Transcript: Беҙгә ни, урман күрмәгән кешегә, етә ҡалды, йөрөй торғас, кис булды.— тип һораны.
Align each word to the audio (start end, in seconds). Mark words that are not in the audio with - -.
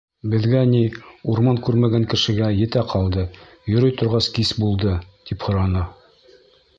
Беҙгә 0.33 0.59
ни, 0.69 0.79
урман 1.33 1.59
күрмәгән 1.67 2.07
кешегә, 2.13 2.47
етә 2.61 2.83
ҡалды, 2.93 3.25
йөрөй 3.73 3.95
торғас, 4.01 4.31
кис 4.39 4.55
булды.— 4.65 4.95
тип 5.31 5.47
һораны. 5.49 5.85